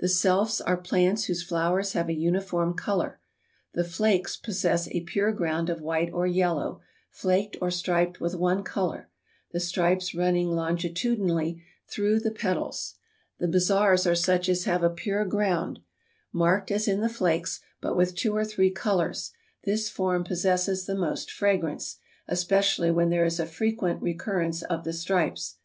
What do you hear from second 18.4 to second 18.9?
three